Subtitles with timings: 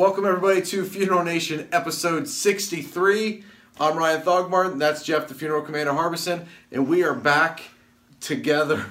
[0.00, 3.44] Welcome everybody to Funeral Nation episode 63.
[3.78, 7.64] I'm Ryan Thogmartin, that's Jeff the Funeral Commander Harbison, and we are back
[8.18, 8.86] together.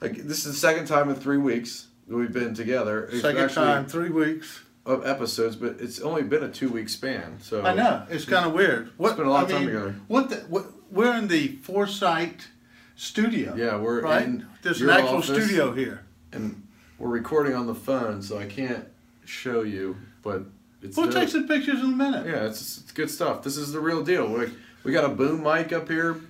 [0.00, 3.04] This is the second time in three weeks that we've been together.
[3.12, 4.62] It's Second actually time, three weeks.
[4.86, 7.36] of episodes, but it's only been a two week span.
[7.42, 8.90] So I know it's kind of weird.
[8.96, 9.96] What, been a long I time mean, together.
[10.08, 10.64] What, the, what?
[10.90, 12.48] We're in the Foresight
[12.96, 13.54] studio.
[13.54, 14.24] Yeah, we're right.
[14.24, 15.44] in There's your an actual office.
[15.44, 16.06] studio here.
[16.32, 16.66] and
[16.98, 18.88] we're recording on the phone, so I can't
[19.26, 20.42] show you, but
[20.82, 22.26] it's We'll take some pictures in a minute.
[22.26, 23.42] Yeah, it's, it's good stuff.
[23.42, 24.28] This is the real deal.
[24.28, 24.50] We
[24.82, 26.20] we got a boom mic up here,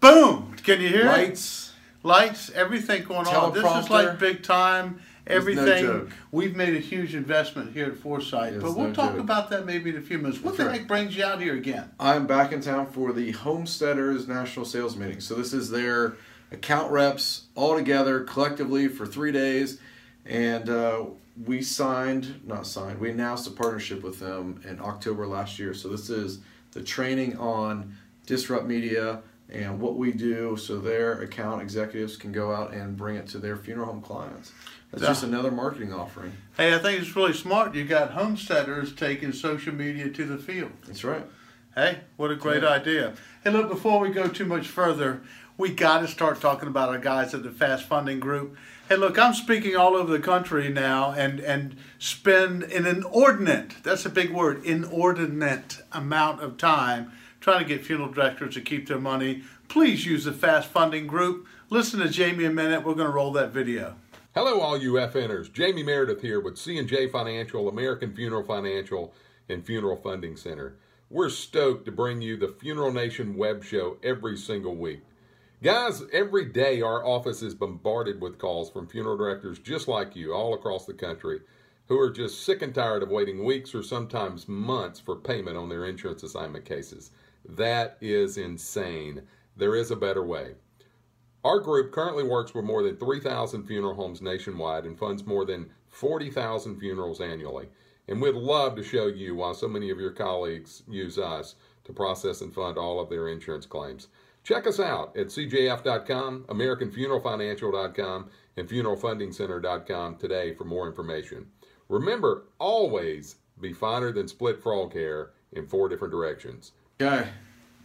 [0.00, 0.54] Boom!
[0.62, 1.06] Can you hear it?
[1.06, 1.72] lights.
[2.04, 3.52] Lights, everything going on.
[3.52, 5.00] This is like big time.
[5.28, 5.84] No Everything.
[5.84, 6.10] joke.
[6.32, 9.20] We've made a huge investment here at Foresight, It's but we'll no talk joke.
[9.20, 10.38] about that maybe in a few minutes.
[10.42, 10.78] What That's the right.
[10.78, 11.90] heck brings you out here again?
[12.00, 15.20] I'm back in town for the Homesteaders National Sales Meeting.
[15.20, 16.14] So this is their
[16.50, 19.78] account reps all together collectively for three days,
[20.28, 21.04] and uh,
[21.46, 25.72] we signed, not signed, we announced a partnership with them in October last year.
[25.74, 26.40] So this is
[26.72, 32.52] the training on Disrupt Media and what we do, so their account executives can go
[32.52, 34.52] out and bring it to their funeral home clients.
[34.90, 36.32] That's just another marketing offering.
[36.56, 37.74] Hey, I think it's really smart.
[37.74, 40.72] You got homesteaders taking social media to the field.
[40.86, 41.24] That's right.
[41.74, 42.70] Hey, what a great Yeah.
[42.70, 43.12] idea.
[43.44, 45.20] Hey, look, before we go too much further,
[45.56, 48.56] we got to start talking about our guys at the Fast Funding Group.
[48.88, 54.06] Hey, look, I'm speaking all over the country now and, and spend an inordinate, that's
[54.06, 58.98] a big word, inordinate amount of time trying to get funeral directors to keep their
[58.98, 59.42] money.
[59.68, 61.46] Please use the Fast Funding Group.
[61.68, 62.82] Listen to Jamie a minute.
[62.82, 63.96] We're going to roll that video.
[64.34, 65.52] Hello, all you FNers.
[65.52, 69.12] Jamie Meredith here with C&J Financial, American Funeral Financial,
[69.50, 70.76] and Funeral Funding Center.
[71.10, 75.02] We're stoked to bring you the Funeral Nation web show every single week.
[75.60, 80.32] Guys, every day our office is bombarded with calls from funeral directors just like you
[80.32, 81.40] all across the country
[81.88, 85.68] who are just sick and tired of waiting weeks or sometimes months for payment on
[85.68, 87.10] their insurance assignment cases.
[87.44, 89.22] That is insane.
[89.56, 90.54] There is a better way.
[91.42, 95.70] Our group currently works with more than 3,000 funeral homes nationwide and funds more than
[95.88, 97.66] 40,000 funerals annually.
[98.06, 101.92] And we'd love to show you why so many of your colleagues use us to
[101.92, 104.06] process and fund all of their insurance claims.
[104.48, 111.48] Check us out at cjf.com, AmericanFuneralFinancial.com, and FuneralFundingCenter.com today for more information.
[111.90, 116.72] Remember, always be finer than split frog hair in four different directions.
[116.98, 117.28] Okay.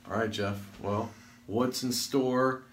[0.09, 0.65] All right, Jeff.
[0.81, 1.11] Well,
[1.47, 2.63] what's in store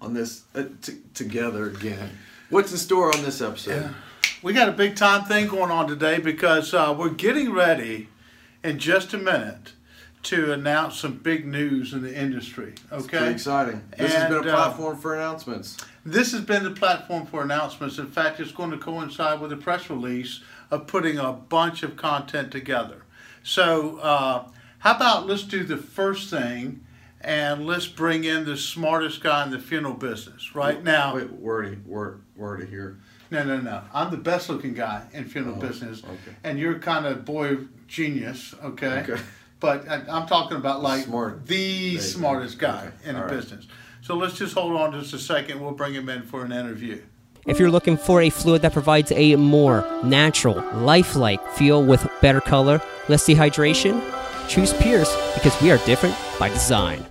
[0.00, 2.16] on this uh, t- together again?
[2.50, 3.96] What's in store on this episode?
[4.44, 8.10] We got a big time thing going on today because uh, we're getting ready
[8.62, 9.72] in just a minute
[10.24, 12.74] to announce some big news in the industry.
[12.92, 13.30] Okay.
[13.30, 13.82] exciting.
[13.96, 15.76] This has been And, a uh, platform for announcements.
[16.04, 17.98] This has been the platform for announcements.
[17.98, 20.40] In fact, it's going to coincide with a press release
[20.70, 23.04] of putting a bunch of content together.
[23.42, 24.48] So, uh,
[24.80, 26.84] how about let's do the first thing
[27.20, 31.16] and let's bring in the smartest guy in the funeral business right now.
[31.16, 32.98] Wait, wordy, word, wordy here.
[33.30, 33.82] No, no, no.
[33.92, 36.36] I'm the best looking guy in funeral Oh, business, okay.
[36.44, 39.04] and you're kind of boy genius, okay?
[39.08, 39.20] Okay.
[39.60, 41.46] But I, I'm talking about like Smart.
[41.46, 42.68] the you smartest go.
[42.68, 43.34] guy Okay, in the all right.
[43.36, 43.66] business.
[44.02, 45.60] So let's just hold on just a second.
[45.60, 47.02] We'll bring him in for an interview.
[47.46, 52.40] If you're looking for a fluid that provides a more natural, lifelike feel with better
[52.40, 54.02] color, less dehydration,
[54.48, 57.06] choose Pierce because we are different by design.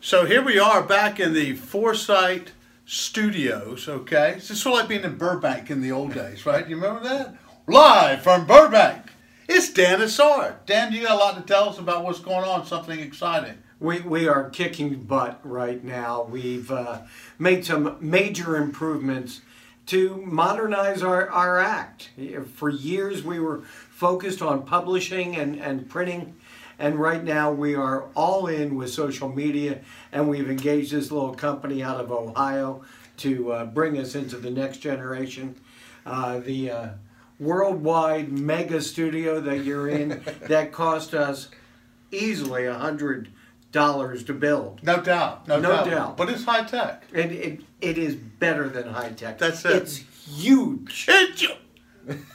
[0.00, 2.52] So here we are back in the Foresight
[2.84, 4.34] Studios, okay?
[4.36, 6.68] It's just sort of like being in Burbank in the old days, right?
[6.68, 7.34] You remember that?
[7.66, 9.02] Live from Burbank.
[9.46, 10.54] It's Dan Isard.
[10.64, 13.58] Dan, you got a lot to tell us about what's going on, something exciting.
[13.78, 16.22] We, we are kicking butt right now.
[16.22, 17.02] We've uh,
[17.38, 19.42] made some major improvements
[19.86, 22.08] to modernize our, our act.
[22.54, 23.60] For years, we were
[23.90, 26.36] focused on publishing and, and printing,
[26.78, 29.80] and right now we are all in with social media,
[30.10, 32.82] and we've engaged this little company out of Ohio
[33.18, 35.54] to uh, bring us into the next generation.
[36.06, 36.88] Uh, the uh,
[37.44, 41.48] worldwide mega studio that you're in that cost us
[42.10, 43.28] easily a hundred
[43.72, 44.80] dollars to build.
[44.82, 45.90] No doubt, no, No doubt.
[45.90, 46.16] doubt.
[46.16, 47.04] But it's high tech.
[47.12, 49.38] It, it, it is better than high tech.
[49.38, 49.76] That's it.
[49.76, 51.08] It's huge.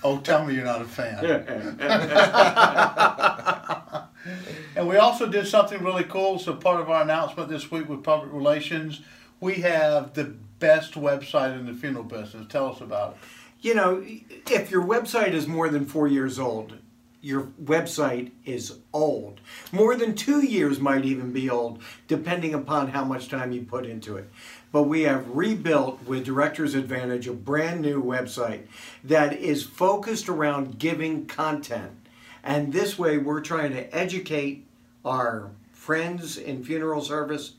[0.04, 1.24] Oh, tell me you're not a fan.
[4.76, 6.40] and we also did something really cool.
[6.40, 9.02] So part of our announcement this week with public relations,
[9.40, 12.46] we have the best website in the funeral business.
[12.50, 13.18] Tell us about it.
[13.62, 14.04] You know,
[14.50, 16.78] if your website is more than four years old,
[17.22, 19.42] your website is old.
[19.74, 23.86] More than two years might even be old, depending upon how much time you put
[23.86, 24.30] into it.
[24.72, 28.68] But we have rebuilt with Director's Advantage a brand new website
[29.04, 32.00] that is focused around giving content
[32.44, 34.66] And this way, we're trying to educate
[35.04, 37.54] our friends in funeral service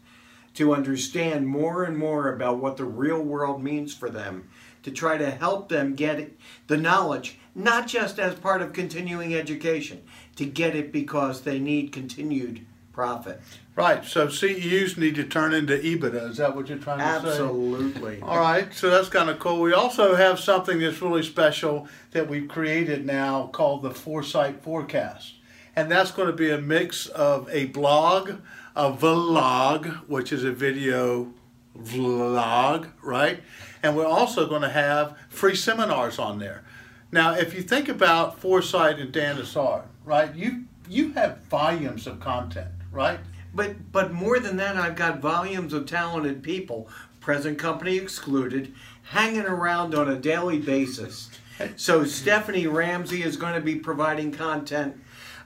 [0.54, 4.48] to understand more and more about what the real world means for them,
[4.82, 6.32] to try to help them get
[6.66, 10.02] the knowledge, not just as part of continuing education,
[10.36, 13.40] to get it because they need continued profit.
[13.76, 14.04] Right.
[14.04, 16.30] So CEUs need to turn into EBITDA.
[16.30, 17.28] Is that what you're trying to say?
[17.28, 18.20] Absolutely.
[18.20, 19.60] All right, so that's kind of cool.
[19.60, 25.34] We also have something that's really special that we've created now called the Foresight Forecast.
[25.80, 28.32] And that's going to be a mix of a blog,
[28.76, 31.32] a vlog, which is a video
[31.74, 33.40] vlog, right?
[33.82, 36.64] And we're also going to have free seminars on there.
[37.10, 42.20] Now, if you think about Foresight and Dan Isard, right, you you have volumes of
[42.20, 43.20] content, right?
[43.54, 46.90] But but more than that, I've got volumes of talented people,
[47.20, 51.30] present company excluded, hanging around on a daily basis.
[51.76, 54.98] So Stephanie Ramsey is going to be providing content.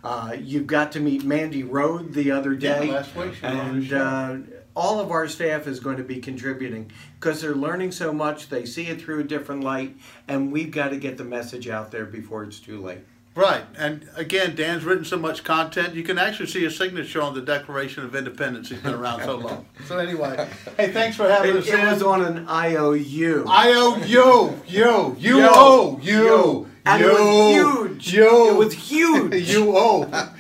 [0.04, 3.54] Uh, you've got to meet Mandy Road the other day, Yeah, last week she was
[3.54, 7.54] on the and uh, all of our staff is going to be contributing because they're
[7.54, 8.48] learning so much.
[8.50, 9.96] They see it through a different light,
[10.28, 12.98] and we've got to get the message out there before it's too late.
[13.36, 17.34] Right, and again, Dan's written so much content, you can actually see his signature on
[17.34, 18.68] the Declaration of Independence.
[18.68, 19.66] He's been around so long.
[19.86, 21.66] So anyway, hey, thanks for having It, us.
[21.68, 21.86] it in.
[21.86, 23.44] was on an IOU.
[23.48, 26.66] IOU, you, you, you owe, you, yo.
[26.86, 27.54] And you, it was
[28.02, 28.12] huge.
[28.14, 29.50] you, It was huge.
[29.50, 30.30] you owe.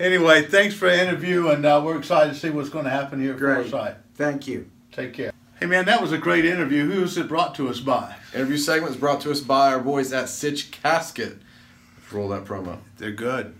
[0.00, 3.20] anyway, thanks for the interview, and uh, we're excited to see what's going to happen
[3.20, 3.68] here at Great.
[3.68, 3.96] Foresight.
[4.14, 4.68] Thank you.
[4.90, 5.32] Take care.
[5.60, 6.90] Hey man, that was a great interview.
[6.90, 8.16] Who was it brought to us by?
[8.34, 11.38] Interview segment is brought to us by our boys at Sich Casket.
[11.96, 12.78] Let's roll that promo.
[12.98, 13.54] They're good.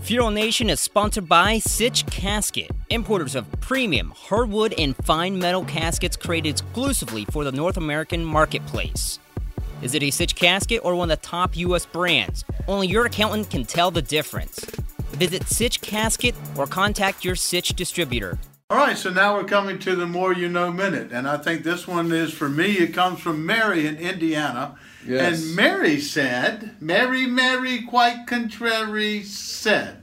[0.00, 6.16] Funeral Nation is sponsored by Sich Casket, importers of premium hardwood and fine metal caskets
[6.16, 9.18] created exclusively for the North American marketplace.
[9.82, 11.84] Is it a Sich casket or one of the top U.S.
[11.86, 12.44] brands?
[12.68, 14.64] Only your accountant can tell the difference.
[15.12, 18.38] Visit Sich Casket or contact your Sich distributor.
[18.70, 21.62] All right, so now we're coming to the more you know minute, and I think
[21.62, 22.78] this one is for me.
[22.78, 24.76] It comes from Mary in Indiana,
[25.06, 25.42] Yes.
[25.44, 29.98] and Mary said, "Mary, Mary, quite contrary said."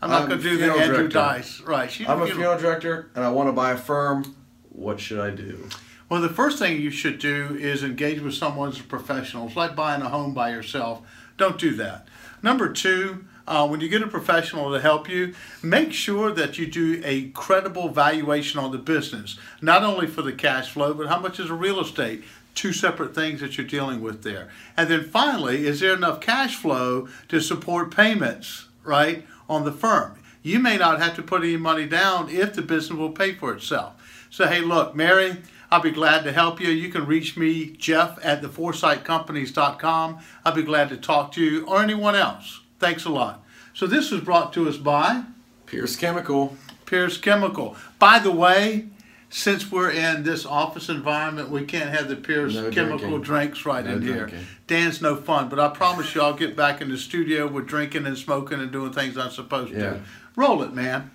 [0.00, 1.18] I'm not I'm going to do the funeral Andrew director.
[1.18, 1.60] Dice.
[1.62, 1.90] Right.
[1.90, 4.36] She's I'm a funeral- funeral director and I want to buy a firm.
[4.68, 5.68] What should I do?
[6.12, 9.46] Well, the first thing you should do is engage with someone as a professional.
[9.46, 11.00] It's like buying a home by yourself.
[11.38, 12.06] Don't do that.
[12.42, 15.32] Number two, uh, when you get a professional to help you,
[15.62, 20.34] make sure that you do a credible valuation on the business, not only for the
[20.34, 22.24] cash flow, but how much is a real estate.
[22.54, 24.50] Two separate things that you're dealing with there.
[24.76, 30.18] And then finally, is there enough cash flow to support payments, right, on the firm?
[30.42, 33.54] You may not have to put any money down if the business will pay for
[33.54, 33.94] itself.
[34.28, 35.38] So, hey, look, Mary,
[35.72, 36.68] I'll be glad to help you.
[36.68, 40.18] You can reach me, Jeff, at theforesightcompanies.com.
[40.44, 42.60] I'll be glad to talk to you or anyone else.
[42.78, 43.42] Thanks a lot.
[43.72, 45.22] So, this was brought to us by
[45.64, 46.58] Pierce Chemical.
[46.84, 47.74] Pierce Chemical.
[47.98, 48.88] By the way,
[49.30, 53.22] since we're in this office environment, we can't have the Pierce No Chemical drinking.
[53.22, 54.30] drinks right No in here.
[54.66, 58.04] Dan's no fun, but I promise you I'll get back in the studio with drinking
[58.04, 59.78] and smoking and doing things I'm supposed Yeah.
[59.94, 60.00] to.
[60.36, 61.10] Roll it, man.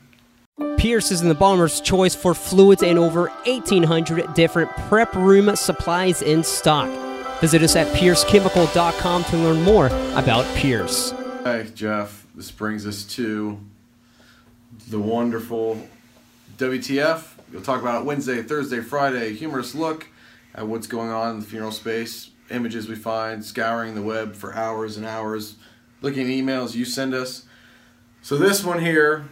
[0.78, 6.24] Pierce is in the bomber's choice for fluids and over 1,800 different prep room supplies
[6.24, 6.90] in stock.
[7.42, 11.12] Visit us at piercechemical.com to learn more about Pierce.
[11.44, 13.60] Hi, Jeff, this brings us to
[14.90, 15.88] the wonderful
[16.58, 17.24] WTF.
[17.54, 19.36] We'll talk about it Wednesday, Thursday, Friday.
[19.36, 20.08] Humorous look
[20.56, 24.56] at what's going on in the funeral space, images we find, scouring the web for
[24.56, 25.56] hours and hours,
[26.02, 27.46] looking at emails you send us.
[28.24, 29.28] So this one here,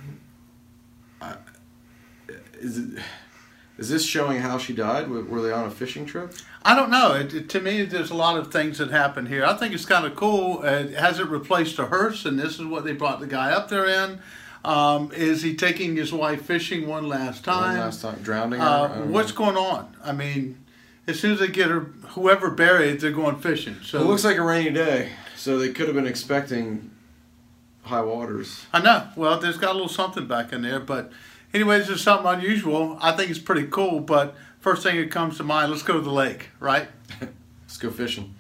[1.34, 1.38] I-
[2.60, 3.00] is it,
[3.78, 5.10] is this showing how she died?
[5.10, 6.34] Were they on a fishing trip?
[6.64, 7.14] I don't know.
[7.14, 9.46] It, it- to me, there's a lot of things that happen here.
[9.46, 10.60] I think it's kind of cool.
[10.64, 13.70] Uh, it hasn't replaced a hearse, and this is what they brought the guy up
[13.70, 14.20] there in.
[14.64, 17.78] Um, is he taking his wife fishing one last One time?
[17.78, 18.66] last time, drowning her?
[18.66, 19.38] Uh, what's know.
[19.38, 19.96] going on?
[20.04, 20.58] I mean,
[21.06, 21.82] as soon as they get her,
[22.16, 23.76] whoever buried, they're going fishing.
[23.84, 26.90] So It looks like a rainy day, so they could have been expecting
[27.86, 28.66] high waters.
[28.74, 29.08] I know.
[29.16, 31.12] Well, there's got a little something back in there, but
[31.54, 32.98] anyway, this is something unusual.
[33.02, 34.00] I think it's pretty cool.
[34.00, 36.88] But first thing that comes to mind, let's go to the lake, right?
[37.22, 38.36] Let's go fishing.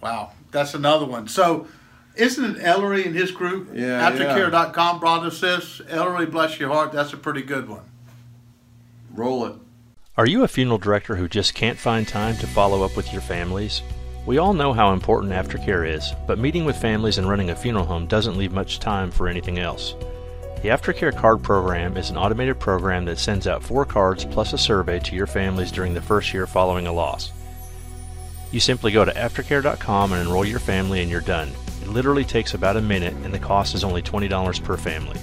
[0.00, 1.26] Wow, that's another one.
[1.26, 1.66] So,
[2.14, 3.70] isn't it Ellery and his group?
[3.74, 5.80] Yeah, Aftercare.com brought us this.
[5.88, 7.82] Ellery, bless your heart, that's a pretty good one.
[9.12, 9.54] Roll it.
[10.16, 13.22] Are you a funeral director who just can't find time to follow up with your
[13.22, 13.82] families?
[14.26, 17.84] We all know how important aftercare is, but meeting with families and running a funeral
[17.84, 19.94] home doesn't leave much time for anything else.
[20.62, 24.58] The Aftercare Card Program is an automated program that sends out four cards plus a
[24.58, 27.30] survey to your families during the first year following a loss.
[28.50, 31.52] You simply go to aftercare.com and enroll your family, and you're done.
[31.82, 35.20] It literally takes about a minute, and the cost is only $20 per family.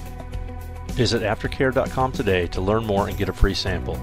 [0.92, 4.00] Visit aftercare.com today to learn more and get a free sample.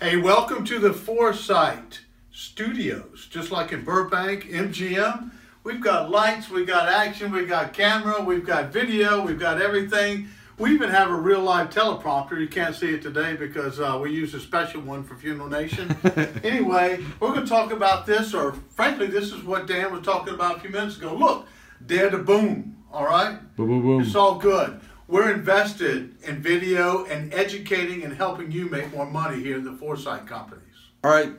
[0.00, 2.00] Hey, welcome to the Foresight
[2.32, 3.28] Studios.
[3.30, 5.30] Just like in Burbank, MGM,
[5.64, 10.28] we've got lights, we've got action, we've got camera, we've got video, we've got everything.
[10.58, 12.40] We even have a real live teleprompter.
[12.40, 15.94] You can't see it today because uh, we use a special one for Funeral Nation.
[16.44, 20.34] anyway, we're going to talk about this, or frankly, this is what Dan was talking
[20.34, 21.14] about a few minutes ago.
[21.14, 21.46] Look,
[21.86, 23.38] dare to boom, all right?
[23.56, 24.02] Boom, boom, boom.
[24.02, 24.80] It's all good.
[25.08, 29.72] We're invested in video and educating and helping you make more money here in the
[29.72, 30.62] Foresight companies.
[31.02, 31.32] All right,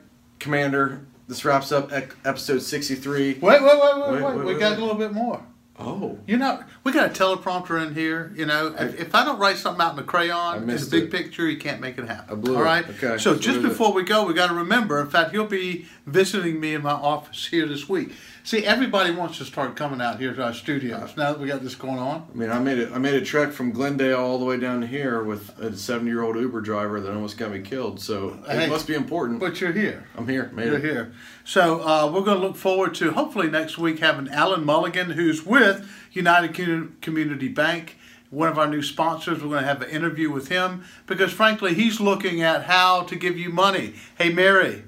[0.44, 1.06] Commander.
[1.28, 1.92] This wraps up
[2.26, 3.40] episode 63.
[3.40, 4.22] Wait, wait, wait, wait, Wait, wait.
[4.36, 5.42] wait, We wait, got a little bit more.
[5.80, 6.20] Oh.
[6.28, 8.32] You know, we got a teleprompter in here.
[8.36, 11.04] You know, if, if I don't write something out in the crayon the missed big
[11.06, 11.12] it.
[11.12, 12.38] picture, you can't make it happen.
[12.38, 12.86] I blew All it.
[12.90, 13.70] Okay, So just is it?
[13.70, 15.00] before we go, we got to remember.
[15.02, 18.12] In fact, he'll be visiting me in my office here this week.
[18.44, 21.62] See, everybody wants to start coming out here to our studios now that we got
[21.64, 22.28] this going on.
[22.34, 22.92] I mean, I made it.
[22.92, 26.22] I made a trek from Glendale all the way down here with a 70 year
[26.22, 28.02] old Uber driver that almost got me killed.
[28.02, 29.40] So Hey, it must be important.
[29.40, 30.06] But you're here.
[30.18, 30.52] I'm here.
[30.54, 30.84] Made You're it.
[30.84, 31.14] here.
[31.46, 35.46] So uh, we're going to look forward to hopefully next week having Alan Mulligan, who's
[35.46, 36.54] with United
[37.02, 37.98] Community Bank,
[38.30, 39.42] one of our new sponsors.
[39.42, 43.16] We're going to have an interview with him because, frankly, he's looking at how to
[43.16, 43.94] give you money.
[44.18, 44.84] Hey, Mary,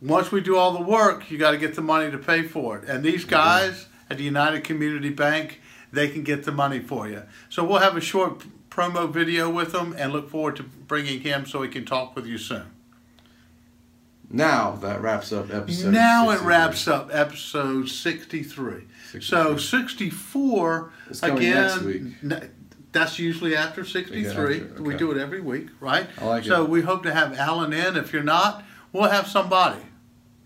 [0.00, 2.78] once we do all the work, you got to get the money to pay for
[2.78, 2.88] it.
[2.88, 5.60] And these guys at the United Community Bank,
[5.92, 7.22] they can get the money for you.
[7.48, 11.46] So we'll have a short promo video with him and look forward to bringing him
[11.46, 12.64] so he can talk with you soon.
[14.30, 15.92] Now that wraps up episode.
[15.92, 18.84] Now it wraps up episode 63.
[19.20, 21.38] So 64 It's again.
[21.54, 22.02] next week.
[22.22, 22.50] n-
[22.92, 24.60] That's usually after 63.
[24.60, 26.06] after, We do it every week, right?
[26.20, 26.68] I like so it.
[26.70, 27.96] we hope to have Alan in.
[27.96, 29.80] If you're not, we'll have somebody.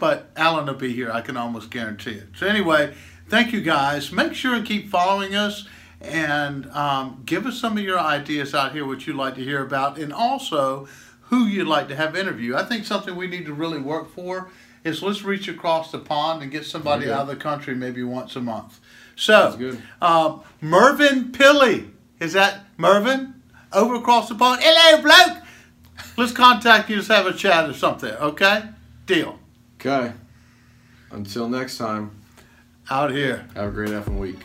[0.03, 1.13] But Alan will be here.
[1.13, 2.27] I can almost guarantee it.
[2.37, 2.93] So anyway,
[3.29, 4.11] thank you guys.
[4.11, 5.69] Make sure and keep following us
[6.01, 9.65] and um, give us some of your ideas out here, what you'd like to hear
[9.65, 10.89] about, and also
[11.21, 12.57] who you'd like to have interview.
[12.57, 14.51] I think something we need to really work for
[14.83, 18.35] is let's reach across the pond and get somebody out of the country maybe once
[18.35, 18.81] a month.
[19.15, 23.41] So, um, Mervyn Pilley, is that Mervyn?
[23.73, 24.63] Over across the pond.
[24.65, 25.45] Hello, bloke.
[26.17, 26.97] Let's contact you.
[26.97, 28.11] Let's have a chat or something.
[28.11, 28.65] Okay?
[29.07, 29.39] Deal.
[29.85, 30.13] Okay.
[31.11, 32.13] Until next time.
[32.89, 33.49] Out here.
[33.57, 34.39] Have a great effing week.